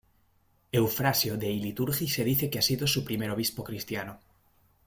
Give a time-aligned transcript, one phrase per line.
[0.79, 4.19] Eufrasio de Iliturgi se dice que ha sido su primer obispo cristiano.